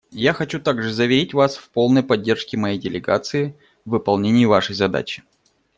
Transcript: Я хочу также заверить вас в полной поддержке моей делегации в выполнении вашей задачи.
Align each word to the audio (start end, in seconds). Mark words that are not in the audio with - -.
Я 0.13 0.33
хочу 0.33 0.59
также 0.59 0.91
заверить 0.91 1.35
вас 1.35 1.55
в 1.57 1.69
полной 1.69 2.01
поддержке 2.01 2.57
моей 2.57 2.79
делегации 2.79 3.55
в 3.85 3.91
выполнении 3.91 4.45
вашей 4.45 4.73
задачи. 4.73 5.21